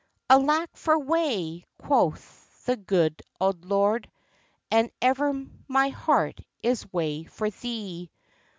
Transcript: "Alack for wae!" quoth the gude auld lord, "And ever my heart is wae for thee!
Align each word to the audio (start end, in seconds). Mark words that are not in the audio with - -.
"Alack 0.31 0.75
for 0.75 0.97
wae!" 0.97 1.63
quoth 1.77 2.65
the 2.65 2.75
gude 2.75 3.21
auld 3.39 3.65
lord, 3.65 4.09
"And 4.71 4.89
ever 4.99 5.31
my 5.67 5.89
heart 5.89 6.39
is 6.63 6.91
wae 6.91 7.25
for 7.25 7.51
thee! 7.51 8.09